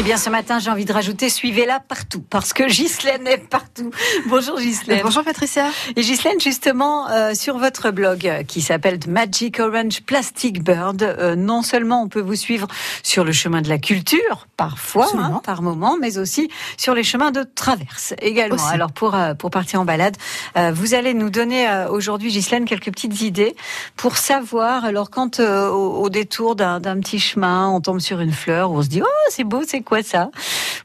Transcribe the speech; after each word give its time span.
Eh 0.00 0.04
bien, 0.04 0.16
ce 0.16 0.30
matin, 0.30 0.60
j'ai 0.60 0.70
envie 0.70 0.84
de 0.84 0.92
rajouter 0.92 1.28
suivez-la 1.28 1.80
partout, 1.80 2.22
parce 2.30 2.52
que 2.52 2.62
Ghislaine 2.62 3.26
est 3.26 3.38
partout. 3.38 3.90
Bonjour 4.28 4.56
Ghislaine. 4.56 5.00
Bonjour 5.02 5.24
Patricia. 5.24 5.70
Et 5.96 6.02
Ghislaine, 6.02 6.38
justement, 6.40 7.10
euh, 7.10 7.34
sur 7.34 7.58
votre 7.58 7.90
blog 7.90 8.24
euh, 8.24 8.44
qui 8.44 8.60
s'appelle 8.60 9.00
Magic 9.08 9.58
Orange 9.58 10.02
Plastic 10.02 10.62
Bird, 10.62 11.02
euh, 11.02 11.34
non 11.34 11.62
seulement 11.62 12.00
on 12.00 12.08
peut 12.08 12.20
vous 12.20 12.36
suivre 12.36 12.68
sur 13.02 13.24
le 13.24 13.32
chemin 13.32 13.60
de 13.60 13.68
la 13.68 13.78
culture, 13.78 14.46
parfois, 14.56 15.08
hein, 15.14 15.40
par 15.42 15.62
moment, 15.62 15.96
mais 16.00 16.16
aussi 16.16 16.48
sur 16.76 16.94
les 16.94 17.02
chemins 17.02 17.32
de 17.32 17.42
traverse 17.42 18.14
également. 18.22 18.64
Alors 18.68 18.92
pour 18.92 19.16
euh, 19.16 19.34
pour 19.34 19.50
partir 19.50 19.80
en 19.80 19.84
balade, 19.84 20.16
euh, 20.56 20.70
vous 20.72 20.94
allez 20.94 21.12
nous 21.12 21.30
donner 21.30 21.66
aujourd'hui, 21.90 22.30
Ghislaine, 22.30 22.66
quelques 22.66 22.92
petites 22.92 23.20
idées 23.22 23.56
pour 23.96 24.16
savoir. 24.16 24.84
Alors 24.84 25.10
quand 25.10 25.40
au, 25.40 25.96
au, 25.96 26.08
détour 26.08 26.54
d'un 26.54 27.00
petit 27.00 27.18
chemin, 27.18 27.68
on 27.68 27.80
tombe 27.80 27.98
sur 27.98 28.20
une 28.20 28.32
fleur, 28.32 28.70
on 28.70 28.80
se 28.80 28.88
dit 28.88 29.02
oh 29.02 29.28
c'est 29.30 29.42
beau, 29.42 29.62
c'est 29.66 29.87
quoi 29.88 30.02
ça? 30.02 30.30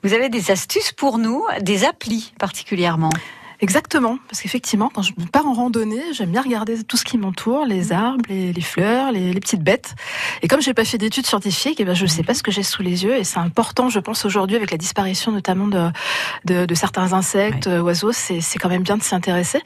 Vous 0.02 0.14
avez 0.14 0.30
des 0.30 0.50
astuces 0.50 0.94
pour 0.94 1.18
nous, 1.18 1.44
des 1.60 1.84
applis 1.84 2.34
particulièrement? 2.40 3.10
Exactement, 3.64 4.18
parce 4.28 4.42
qu'effectivement, 4.42 4.92
quand 4.94 5.04
je 5.04 5.14
pars 5.32 5.48
en 5.48 5.54
randonnée, 5.54 6.02
j'aime 6.12 6.32
bien 6.32 6.42
regarder 6.42 6.84
tout 6.84 6.98
ce 6.98 7.06
qui 7.06 7.18
m'entoure, 7.18 7.66
les 7.66 7.94
arbres, 7.94 8.26
les, 8.28 8.54
fleurs, 8.60 9.14
les, 9.14 9.34
petites 9.36 9.64
bêtes. 9.64 9.96
Et 10.42 10.50
comme 10.50 10.62
j'ai 10.62 10.74
pas 10.74 10.84
fait 10.84 10.98
d'études 10.98 11.26
scientifiques, 11.26 11.80
et 11.80 11.84
eh 11.84 11.86
ben 11.86 11.94
je 11.94 12.06
sais 12.06 12.24
pas 12.24 12.34
ce 12.34 12.44
que 12.44 12.52
j'ai 12.52 12.62
sous 12.62 12.84
les 12.84 13.06
yeux. 13.06 13.16
Et 13.16 13.24
c'est 13.24 13.40
important, 13.40 13.88
je 13.88 14.00
pense 14.00 14.26
aujourd'hui, 14.26 14.58
avec 14.58 14.70
la 14.70 14.78
disparition 14.78 15.32
notamment 15.32 15.68
de, 15.68 15.88
de, 16.44 16.66
de 16.66 16.76
certains 16.76 17.14
insectes, 17.14 17.68
oiseaux, 17.68 18.12
c'est 18.12 18.42
quand 18.60 18.68
même 18.68 18.84
bien 18.84 18.98
de 18.98 19.04
s'y 19.04 19.16
intéresser. 19.16 19.62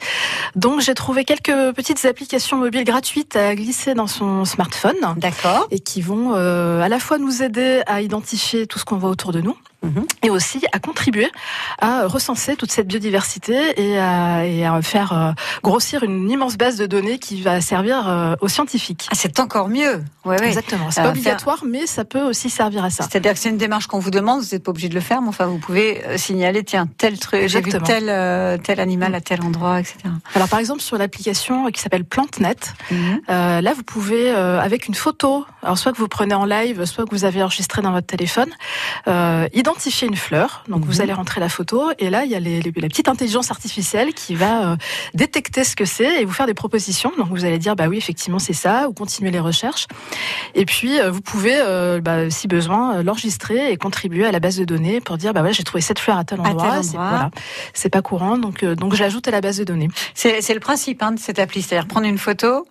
Donc 0.54 0.80
j'ai 0.80 0.94
trouvé 0.94 1.24
quelques 1.24 1.74
petites 1.74 2.04
applications 2.04 2.56
mobiles 2.56 2.84
gratuites 2.84 3.34
à 3.34 3.56
glisser 3.56 3.94
dans 3.94 4.06
son 4.06 4.44
smartphone. 4.44 4.94
D'accord. 5.16 5.66
Et 5.72 5.80
qui 5.80 6.02
vont 6.02 6.36
euh, 6.36 6.82
à 6.82 6.88
la 6.88 7.00
fois 7.00 7.18
nous 7.18 7.42
aider 7.42 7.82
à 7.88 8.00
identifier 8.00 8.68
tout 8.68 8.78
ce 8.78 8.84
qu'on 8.84 8.98
voit 8.98 9.10
autour 9.10 9.32
de 9.32 9.40
nous, 9.40 9.56
Mhm. 9.82 10.06
et 10.24 10.30
aussi 10.30 10.60
à 10.72 10.80
contribuer 10.80 11.30
à 11.78 12.08
recenser 12.08 12.56
toute 12.56 12.72
cette 12.72 12.88
biodiversité 12.88 13.80
et 13.80 13.96
à, 13.96 14.44
et 14.44 14.66
à 14.66 14.82
faire 14.82 15.12
euh, 15.12 15.30
grossir 15.62 16.02
une 16.02 16.28
immense 16.28 16.56
base 16.56 16.76
de 16.76 16.86
données 16.86 17.20
qui 17.20 17.42
va 17.42 17.60
servir 17.60 18.08
euh, 18.08 18.34
aux 18.40 18.48
scientifiques. 18.48 19.06
Ah, 19.12 19.14
c'est 19.14 19.38
encore 19.38 19.68
mieux. 19.68 20.02
Ouais, 20.24 20.40
ouais. 20.40 20.48
Exactement. 20.48 20.90
C'est 20.90 21.00
pas 21.02 21.06
euh, 21.06 21.10
obligatoire, 21.10 21.62
mais 21.64 21.86
ça 21.86 22.04
peut 22.04 22.22
aussi 22.22 22.50
servir 22.50 22.82
à 22.82 22.90
ça. 22.90 23.04
C'est-à-dire 23.04 23.34
que 23.34 23.38
c'est 23.38 23.50
une 23.50 23.56
démarche 23.56 23.86
qu'on 23.86 24.00
vous 24.00 24.10
demande, 24.10 24.42
vous 24.42 24.48
n'êtes 24.50 24.64
pas 24.64 24.70
obligé 24.70 24.88
de 24.88 24.96
le 24.96 25.00
faire, 25.00 25.22
mais 25.22 25.28
enfin 25.28 25.46
vous 25.46 25.58
pouvez 25.58 26.02
signaler 26.16 26.64
tiens 26.64 26.88
tel 26.98 27.16
truc, 27.16 27.46
j'ai 27.46 27.60
vu 27.60 27.70
tel 27.84 28.60
tel 28.62 28.80
animal 28.80 29.14
à 29.14 29.20
tel 29.20 29.42
endroit, 29.42 29.78
etc. 29.78 29.98
Alors 30.34 30.48
par 30.48 30.58
exemple 30.58 30.80
sur 30.80 30.98
l'application 30.98 31.70
qui 31.70 31.80
s'appelle 31.80 32.04
PlanteNet, 32.04 32.74
mhm. 32.90 33.20
là 33.28 33.74
vous 33.74 33.84
pouvez 33.84 34.30
avec 34.30 34.88
une 34.88 34.94
photo, 34.94 35.44
alors 35.62 35.78
soit 35.78 35.92
que 35.92 35.98
vous 35.98 36.08
prenez 36.08 36.34
en 36.34 36.44
live, 36.44 36.84
soit 36.84 37.04
que 37.04 37.10
vous 37.10 37.24
avez 37.24 37.42
enregistré 37.44 37.80
dans 37.80 37.92
votre 37.92 38.06
téléphone, 38.08 38.50
identifier 39.06 39.77
une 39.86 40.16
fleur. 40.16 40.64
Donc 40.68 40.84
vous 40.84 40.96
mhm. 40.96 41.00
allez 41.00 41.12
rentrer 41.12 41.40
la 41.40 41.48
photo 41.48 41.90
et 41.98 42.10
là 42.10 42.24
il 42.24 42.30
y 42.30 42.34
a 42.34 42.40
les, 42.40 42.60
la 42.60 42.88
petite 42.88 43.08
intelligence 43.08 43.50
artificielle 43.50 44.12
qui 44.12 44.34
va 44.34 44.72
euh, 44.72 44.76
détecter 45.14 45.64
ce 45.64 45.76
que 45.76 45.84
c'est 45.84 46.22
et 46.22 46.24
vous 46.24 46.32
faire 46.32 46.46
des 46.46 46.54
propositions. 46.54 47.12
Donc 47.16 47.28
vous 47.28 47.44
allez 47.44 47.58
dire 47.58 47.76
bah 47.76 47.88
oui 47.88 47.96
effectivement 47.96 48.38
c'est 48.38 48.52
ça 48.52 48.88
ou 48.88 48.92
continuer 48.92 49.30
les 49.30 49.40
recherches. 49.40 49.86
Et 50.54 50.64
puis 50.64 51.00
euh, 51.00 51.10
vous 51.10 51.20
pouvez 51.20 51.56
euh, 51.56 52.00
bah, 52.00 52.30
si 52.30 52.48
besoin 52.48 53.02
l'enregistrer 53.02 53.72
et 53.72 53.76
contribuer 53.76 54.26
à 54.26 54.32
la 54.32 54.40
base 54.40 54.56
de 54.56 54.64
données 54.64 55.00
pour 55.00 55.16
dire 55.16 55.32
bah 55.32 55.42
ouais 55.42 55.52
j'ai 55.52 55.64
trouvé 55.64 55.80
cette 55.80 55.98
fleur 55.98 56.18
à 56.18 56.24
tel 56.24 56.40
endroit. 56.40 56.82
C'est 56.82 56.96
voilà, 56.96 57.30
pas 57.90 58.02
courant 58.02 58.38
donc 58.38 58.64
donc 58.64 58.94
je 58.94 59.02
l'ajoute 59.02 59.26
à 59.28 59.30
la 59.30 59.40
base 59.40 59.58
de 59.58 59.64
données. 59.64 59.88
C'est 60.14 60.54
le 60.54 60.60
principe 60.60 61.02
hein, 61.02 61.12
de 61.12 61.18
cette 61.18 61.38
appli, 61.38 61.62
c'est-à-dire 61.62 61.86
prendre 61.86 62.06
une 62.06 62.18
photo 62.18 62.66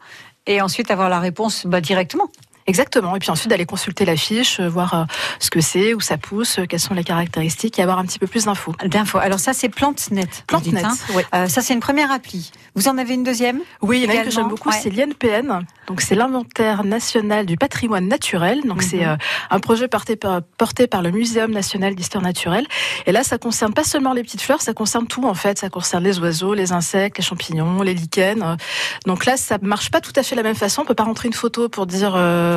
et 0.47 0.61
ensuite 0.61 0.89
avoir 0.91 1.09
la 1.09 1.19
réponse 1.19 1.65
bah, 1.65 1.81
directement. 1.81 2.29
Exactement. 2.67 3.15
Et 3.15 3.19
puis 3.19 3.31
ensuite 3.31 3.49
d'aller 3.49 3.65
consulter 3.65 4.03
la 4.03 4.17
fiche, 4.17 4.59
euh, 4.59 4.67
voir 4.67 4.93
euh, 4.93 5.03
ce 5.39 5.49
que 5.49 5.61
c'est, 5.61 5.93
où 5.93 6.01
ça 6.01 6.17
pousse, 6.17 6.59
euh, 6.59 6.65
quelles 6.65 6.81
sont 6.81 6.93
les 6.93 7.05
caractéristiques 7.05 7.79
et 7.79 7.81
avoir 7.81 7.97
un 7.97 8.05
petit 8.05 8.19
peu 8.19 8.27
plus 8.27 8.43
d'infos. 8.43 8.73
D'infos. 8.83 9.19
Alors 9.19 9.39
ça 9.39 9.53
c'est 9.53 9.69
PlanteNet. 9.69 10.27
PlanteNet. 10.47 10.83
Hein 10.83 10.95
oui. 11.15 11.23
ça 11.47 11.61
c'est 11.61 11.73
une 11.73 11.79
première 11.79 12.11
appli. 12.11 12.51
Vous 12.75 12.89
en 12.89 12.97
avez 12.97 13.13
une 13.13 13.23
deuxième 13.23 13.61
Oui, 13.81 14.01
il 14.01 14.03
y 14.03 14.07
en 14.07 14.11
a 14.11 14.15
une 14.17 14.25
que 14.25 14.31
j'aime 14.31 14.49
beaucoup, 14.49 14.71
c'est 14.73 14.89
l'INPN. 14.89 15.65
Donc 15.87 16.01
c'est 16.01 16.15
l'inventaire 16.15 16.83
national 16.83 17.45
du 17.45 17.55
patrimoine 17.55 18.07
naturel. 18.07 18.61
Donc 18.65 18.81
c'est 18.81 19.05
mhm. 19.05 19.17
un 19.49 19.59
projet 19.61 19.87
porté 19.87 20.17
par, 20.17 20.41
porté 20.57 20.87
par 20.87 21.01
le 21.01 21.11
Muséum 21.11 21.51
national 21.51 21.95
d'histoire 21.95 22.23
naturelle. 22.23 22.67
Et 23.05 23.13
là 23.13 23.23
ça 23.23 23.37
concerne 23.37 23.73
pas 23.73 23.85
seulement 23.85 24.11
les 24.11 24.23
petites 24.23 24.41
fleurs, 24.41 24.61
ça 24.61 24.73
concerne 24.73 25.07
tout 25.07 25.23
en 25.23 25.33
fait. 25.33 25.57
Ça 25.57 25.69
concerne 25.69 26.03
les 26.03 26.19
oiseaux, 26.19 26.53
les 26.53 26.73
insectes, 26.73 27.17
les 27.17 27.23
champignons, 27.23 27.81
les 27.81 27.93
lichens. 27.93 28.57
Donc 29.05 29.25
là 29.25 29.37
ça 29.37 29.57
marche 29.61 29.89
pas 29.89 30.01
tout 30.01 30.13
à 30.17 30.23
fait 30.23 30.35
de 30.35 30.41
la 30.41 30.43
même 30.43 30.55
façon. 30.55 30.81
On 30.81 30.85
peut 30.85 30.95
pas 30.95 31.05
rentrer 31.05 31.29
une 31.29 31.33
photo 31.33 31.69
pour 31.69 31.85
dire 31.85 32.13
euh, 32.15 32.56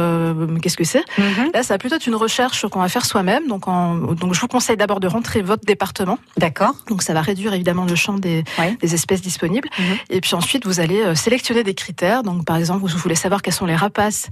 qu'est-ce 0.62 0.76
que 0.76 0.84
c'est. 0.84 1.04
Mhm. 1.18 1.50
Là, 1.54 1.62
ça 1.62 1.74
va 1.74 1.78
plutôt 1.78 1.96
être 1.96 2.06
une 2.06 2.14
recherche 2.14 2.66
qu'on 2.68 2.80
va 2.80 2.88
faire 2.88 3.04
soi-même. 3.04 3.46
Donc, 3.48 3.66
donc, 3.66 4.34
je 4.34 4.40
vous 4.40 4.48
conseille 4.48 4.76
d'abord 4.76 5.00
de 5.00 5.06
rentrer 5.06 5.42
votre 5.42 5.64
département. 5.64 6.18
D'accord. 6.36 6.74
Donc, 6.88 7.02
ça 7.02 7.14
va 7.14 7.22
réduire 7.22 7.54
évidemment 7.54 7.84
le 7.84 7.94
champ 7.94 8.14
des, 8.14 8.44
des 8.80 8.94
espèces 8.94 9.22
disponibles. 9.22 9.68
Mhm. 9.78 9.84
Et 10.10 10.20
puis 10.20 10.34
ensuite, 10.34 10.66
vous 10.66 10.80
allez 10.80 11.00
euh, 11.02 11.14
sélectionner 11.14 11.62
des 11.62 11.74
critères. 11.74 12.22
Donc, 12.22 12.44
par 12.44 12.56
exemple, 12.56 12.80
vous 12.80 12.98
voulez 12.98 13.14
savoir 13.14 13.42
quels 13.42 13.54
sont 13.54 13.66
les 13.66 13.76
rapaces 13.76 14.28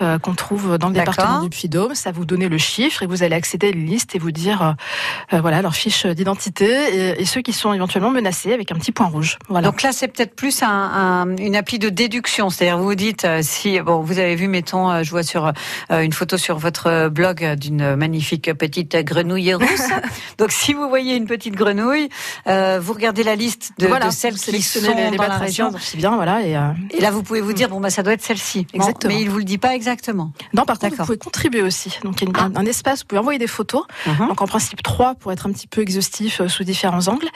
euh, 0.00 0.18
qu'on 0.18 0.34
trouve 0.34 0.78
dans 0.78 0.88
le 0.88 0.94
département 0.94 1.42
du 1.42 1.50
Puy-Dôme. 1.50 1.94
Ça 1.94 2.12
vous 2.12 2.24
donner 2.24 2.48
le 2.48 2.58
chiffre 2.58 3.02
et 3.02 3.06
vous 3.06 3.22
allez 3.22 3.34
accéder 3.34 3.68
à 3.68 3.70
une 3.70 3.86
liste 3.86 4.14
et 4.14 4.18
vous 4.18 4.30
dire, 4.30 4.76
voilà, 5.30 5.62
leur 5.62 5.74
fiche 5.74 6.06
d'identité 6.06 7.20
et, 7.20 7.24
ceux 7.24 7.40
qui 7.40 7.52
sont 7.52 7.72
éventuellement 7.72 8.10
menacés 8.10 8.52
avec 8.52 8.72
un 8.72 8.74
petit 8.74 8.92
point 8.92 9.06
rouge. 9.06 9.38
Voilà. 9.48 9.68
Donc 9.68 9.82
là, 9.82 9.92
c'est 9.92 10.08
peut-être 10.08 10.34
plus 10.34 10.62
un, 10.62 11.34
une 11.38 11.56
appli 11.56 11.78
de 11.78 11.88
déduction. 11.88 12.50
C'est-à-dire, 12.50 12.76
vous 12.76 12.84
vous 12.84 12.94
dites, 12.94 13.26
si, 13.40 13.80
bon, 13.80 14.00
vous 14.00 14.18
avez 14.18 14.34
vu, 14.34 14.48
mettons, 14.48 15.02
je 15.02 15.10
vois 15.12 15.22
sur 15.22 15.52
euh, 15.90 16.00
une 16.00 16.12
photo 16.12 16.36
sur 16.36 16.58
votre 16.58 17.08
blog 17.08 17.54
d'une 17.54 17.96
magnifique 17.96 18.52
petite 18.54 18.96
grenouille 18.96 19.54
rousse. 19.54 19.88
Donc 20.38 20.50
si 20.50 20.74
vous 20.74 20.88
voyez 20.88 21.16
une 21.16 21.26
petite 21.26 21.54
grenouille, 21.54 22.08
euh, 22.46 22.80
vous 22.82 22.92
regardez 22.92 23.22
la 23.22 23.36
liste 23.36 23.72
de, 23.78 23.86
de 23.86 24.10
celles 24.10 24.34
qui 24.34 24.62
sont 24.62 24.80
les, 24.94 25.16
dans 25.16 25.22
la 25.22 25.38
région. 25.38 25.70
C'est 25.78 25.96
bien, 25.96 26.16
voilà. 26.16 26.42
Et, 26.42 26.56
euh, 26.56 26.70
et, 26.90 27.00
là, 27.00 27.10
vous 27.10 27.22
pouvez 27.22 27.40
vous 27.40 27.52
dire 27.52 27.68
bon 27.68 27.80
bah 27.80 27.90
ça 27.90 28.02
doit 28.02 28.14
être 28.14 28.22
celle-ci. 28.22 28.66
Exactement. 28.72 29.14
mais 29.14 29.22
il 29.22 29.30
vous 29.30 29.38
le 29.38 29.44
dit 29.44 29.58
pas 29.58 29.74
exactement. 29.74 30.32
Non, 30.54 30.64
par 30.64 30.78
contre, 30.78 30.96
vous 30.96 31.04
pouvez 31.04 31.18
contribuer 31.18 31.62
aussi. 31.62 31.98
Donc 32.02 32.20
il 32.22 32.28
y 32.28 32.32
a 32.32 32.50
un, 32.54 32.66
espace, 32.66 33.00
vous 33.00 33.06
pouvez 33.06 33.20
envoyer 33.20 33.38
des 33.38 33.46
photos. 33.46 33.84
Uh-huh. 34.06 34.28
Donc 34.28 34.40
en 34.40 34.46
principe 34.46 34.82
trois 34.82 35.14
pour 35.14 35.32
être 35.32 35.46
un 35.46 35.52
petit 35.52 35.66
peu 35.66 35.82
exhaustif 35.82 36.46
sous 36.46 36.64
différents 36.64 37.06
angles. 37.08 37.28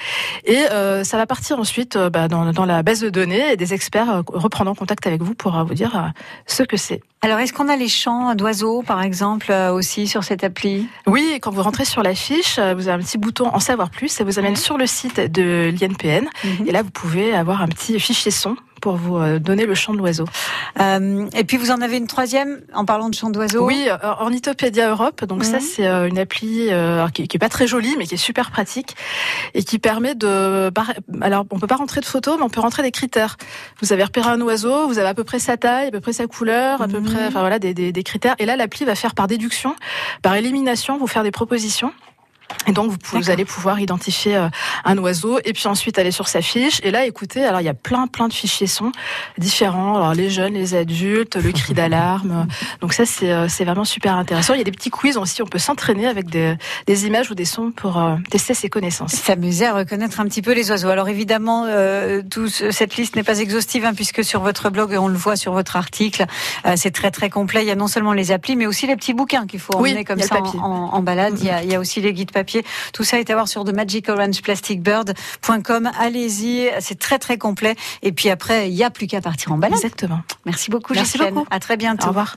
Et 0.45 0.65
ça 1.05 1.17
va 1.17 1.27
partir 1.27 1.59
ensuite 1.59 1.97
bah, 1.97 2.29
dans, 2.29 2.53
dans, 2.53 2.67
la 2.67 2.83
base 2.83 3.01
de 3.01 3.11
données 3.11 3.53
et 3.53 3.57
des 3.57 3.75
experts 3.75 4.23
reprendront 4.27 4.75
contact 4.75 5.07
avec 5.07 5.23
vous 5.23 5.35
pour 5.35 5.65
vous 5.65 5.75
dire 5.75 6.13
ce 6.47 6.63
que 6.63 6.77
c'est. 6.77 7.03
Alors, 7.27 7.41
est-ce 7.41 7.53
qu'on 7.53 7.69
a 7.69 7.75
les 7.75 7.89
chants 7.89 8.37
d'oiseaux, 8.37 8.83
par 8.83 9.03
exemple, 9.03 9.51
euh, 9.51 9.73
aussi 9.73 10.07
sur 10.07 10.23
cette 10.23 10.45
appli? 10.45 10.87
Oui, 11.09 11.41
quand 11.43 11.51
vous 11.51 11.61
rentrez 11.61 11.85
sur 11.85 12.05
la 12.05 12.15
fiche, 12.15 12.57
euh, 12.61 12.73
vous 12.73 12.87
avez 12.87 13.03
un 13.03 13.05
petit 13.05 13.19
bouton 13.19 13.49
En 13.53 13.59
savoir 13.59 13.91
plus, 13.91 14.07
ça 14.07 14.23
vous 14.23 14.39
amène 14.39 14.55
sur 14.55 14.79
le 14.79 14.87
site 14.87 15.19
de 15.19 15.75
l'INPN. 15.77 16.29
Mhm. 16.45 16.69
Et 16.69 16.71
là, 16.71 16.83
vous 16.85 16.93
pouvez 16.93 17.35
avoir 17.35 17.63
un 17.63 17.67
petit 17.67 17.99
fichier 17.99 18.31
son 18.31 18.55
pour 18.81 18.97
vous 18.97 19.17
euh, 19.17 19.39
donner 19.39 19.67
le 19.67 19.75
chant 19.75 19.93
de 19.93 19.99
l'oiseau. 19.99 20.25
Euh, 20.81 21.27
et 21.35 21.45
puis 21.45 21.57
vous 21.57 21.71
en 21.71 21.81
avez 21.81 21.97
une 21.97 22.07
troisième 22.07 22.61
en 22.75 22.85
parlant 22.85 23.09
de 23.09 23.15
chant 23.15 23.31
d'oiseau? 23.31 23.65
Oui, 23.65 23.89
euh, 23.89 23.97
Ornithopédia 24.03 24.91
Europe. 24.91 25.25
Donc 25.25 25.45
ça 25.45 25.59
mhm. 25.59 25.63
c'est 25.63 25.87
une 25.87 26.19
appli 26.19 26.71
qui, 27.13 27.29
qui 27.29 27.37
est 27.37 27.41
pas 27.41 27.49
très 27.49 27.67
jolie 27.67 27.95
mais 27.99 28.07
qui 28.07 28.15
est 28.15 28.19
super 28.19 28.51
pratique 28.51 28.97
et 29.55 29.63
qui 29.63 29.79
permet 29.79 30.15
de. 30.15 30.71
Alors 31.21 31.47
on 31.51 31.59
peut 31.59 31.67
pas 31.67 31.77
rentrer 31.77 32.01
de 32.01 32.07
photos 32.07 32.37
mais 32.39 32.45
on 32.45 32.51
peut 32.51 32.61
rentrer 32.61 32.83
des 32.83 32.93
critères. 32.93 33.37
Vous 33.81 33.93
avez 33.93 34.05
repéré 34.05 34.29
un 34.31 34.41
oiseau, 34.41 34.87
vous 34.87 34.99
avez 34.99 35.09
à 35.09 35.15
peu 35.15 35.25
près 35.25 35.39
sa 35.39 35.57
taille, 35.57 35.89
à 35.89 35.91
peu 35.91 36.01
près 36.01 36.13
sa 36.13 36.27
couleur, 36.27 36.83
à 36.83 36.89
peu 36.89 37.01
près, 37.01 37.23
mhm. 37.23 37.29
enfin 37.29 37.41
voilà 37.41 37.59
des, 37.59 37.75
des, 37.75 37.93
des 37.93 38.03
critères. 38.03 38.35
Et 38.39 38.47
là 38.47 38.57
l'appli 38.57 38.85
va 38.85 38.95
faire 38.95 39.15
par 39.15 39.27
déduction, 39.27 39.75
par 40.23 40.35
élimination, 40.35 40.99
vous 40.99 41.07
faire 41.07 41.23
des 41.23 41.31
propositions. 41.31 41.93
Et 42.69 42.73
donc 42.73 42.91
vous, 42.91 42.97
vous, 43.13 43.31
allez 43.31 43.45
pouvoir 43.45 43.81
identifier 43.81 44.37
euh, 44.37 44.49
un 44.85 44.99
oiseau 44.99 45.39
et 45.45 45.53
puis 45.53 45.67
ensuite 45.67 45.99
aller 45.99 46.11
sur 46.11 46.29
sa 46.29 46.43
fiche. 46.43 46.81
Et 46.83 46.91
là 46.91 47.07
écoutez 47.07 47.45
alors 47.45 47.61
il 47.61 47.65
y 47.65 47.69
a 47.69 47.75
plein 47.75 48.07
plein 48.07 48.29
de 48.29 48.33
fichiers 48.33 48.67
sons 48.67 48.93
différents. 49.39 49.97
Alors 49.97 50.15
les 50.15 50.31
jeunes 50.31 50.55
les 50.55 50.75
adultes 50.75 51.37
le 51.37 51.53
cri 51.53 51.75
d'alarme. 51.75 52.47
Donc 52.81 52.93
ça 52.93 53.07
c'est 53.07 53.31
euh, 53.31 53.49
c'est 53.49 53.65
vraiment 53.65 53.85
super 53.85 54.17
intéressant. 54.17 54.55
Il 54.55 54.59
y 54.59 54.61
a 54.61 54.65
des 54.65 54.73
petits 54.73 54.91
quiz 54.91 55.17
aussi. 55.17 55.43
On 55.43 55.47
peut 55.47 55.59
s'entraîner 55.59 56.07
avec 56.07 56.29
des, 56.29 56.57
des 56.87 57.07
images 57.07 57.31
ou 57.31 57.35
des 57.35 57.45
sons 57.45 57.71
pour 57.71 57.99
euh, 57.99 58.17
tester 58.31 58.55
ses 58.55 58.69
connaissances. 58.69 59.13
S'amuser 59.13 59.67
à 59.67 59.75
reconnaître 59.75 60.21
un 60.21 60.25
petit 60.25 60.43
peu 60.43 60.53
les 60.53 60.71
oiseaux. 60.71 60.89
Alors 60.89 61.09
évidemment 61.09 61.67
euh, 61.69 62.23
tout 62.29 62.49
cette 62.49 62.97
liste 62.97 63.17
n'est 63.17 63.25
pas 63.25 63.39
exhaustive 63.39 63.85
hein, 63.85 63.95
puisque 63.95 64.25
sur 64.25 64.41
votre 64.41 64.71
blog 64.71 64.97
on 64.99 65.09
le 65.09 65.17
voit 65.17 65.37
sur 65.37 65.53
votre 65.53 65.77
article 65.77 66.27
c'est 66.77 66.93
très 66.93 67.11
très 67.11 67.31
complet. 67.31 67.63
Il 67.63 67.69
y 67.69 67.71
a 67.71 67.77
non 67.77 67.89
seulement 67.89 68.13
les 68.13 68.33
applis 68.33 68.57
mais 68.57 68.67
aussi 68.67 68.87
les 68.87 68.97
petits 68.97 69.15
bouquins 69.15 69.47
qu'il 69.47 69.61
faut 69.61 69.75
emmener 69.75 70.05
comme 70.05 70.21
ça 70.21 70.41
en, 70.41 70.91
en, 70.93 71.03
balade. 71.03 71.35
Il 71.39 71.47
y, 71.47 71.51
a, 71.51 71.63
il 71.63 71.71
y 71.71 71.75
a 71.75 71.81
aussi 71.81 72.01
les 72.01 72.13
guides 72.13 72.33
papier. 72.37 72.65
Tout 72.93 73.05
ça 73.05 73.19
est 73.19 73.31
à 73.31 73.35
voir 73.35 73.49
sur 73.49 73.65
The 73.65 73.69
themagicorangeplasticbird.com. 73.69 75.91
Allez-y, 75.99 76.71
c'est 76.81 76.99
très 76.99 77.19
très 77.19 77.39
complet. 77.39 77.75
Et 78.03 78.13
puis 78.13 78.29
après, 78.29 78.69
il 78.69 78.75
n'y 78.75 78.85
a 78.85 78.91
plus 78.91 79.07
qu'à 79.07 79.23
partir 79.23 79.53
en 79.53 79.59
balade. 79.59 79.79
Exactement. 79.79 80.21
Merci 80.45 80.71
beaucoup, 80.71 80.93
Merci 80.95 81.19
beaucoup. 81.19 81.47
À 81.51 81.61
très 81.61 81.77
bientôt. 81.77 82.07
Au 82.07 82.09
revoir. 82.09 82.37